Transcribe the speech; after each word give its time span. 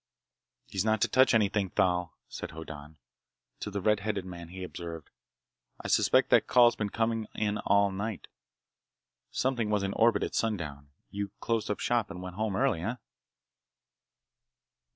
"He's 0.65 0.83
not 0.83 0.99
to 1.01 1.07
touch 1.07 1.31
anything, 1.35 1.69
Thal," 1.69 2.17
said 2.27 2.49
Hoddan. 2.53 2.97
To 3.59 3.69
the 3.69 3.81
red 3.81 3.99
headed 3.99 4.25
man 4.25 4.47
he 4.47 4.63
observed, 4.63 5.11
"I 5.79 5.89
suspect 5.89 6.31
that 6.31 6.47
call's 6.47 6.75
been 6.75 6.89
coming 6.89 7.27
in 7.35 7.59
all 7.67 7.91
night. 7.91 8.25
Something 9.29 9.69
was 9.69 9.83
in 9.83 9.93
orbit 9.93 10.23
at 10.23 10.33
sundown. 10.33 10.89
You 11.11 11.29
closed 11.39 11.69
up 11.69 11.79
shop 11.79 12.09
and 12.09 12.19
went 12.19 12.35
home 12.35 12.55
early, 12.55 12.81
eh?" 12.81 12.95